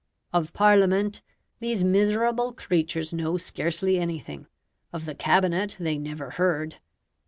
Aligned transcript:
Of 0.33 0.51
Parliament 0.51 1.21
these 1.59 1.83
miserable 1.83 2.53
creatures 2.53 3.13
know 3.13 3.37
scarcely 3.37 3.99
anything; 3.99 4.47
of 4.91 5.05
the 5.05 5.13
Cabinet 5.13 5.77
they 5.79 5.99
never 5.99 6.31
heard. 6.31 6.77